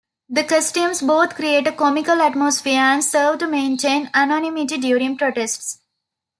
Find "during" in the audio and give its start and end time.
4.79-5.15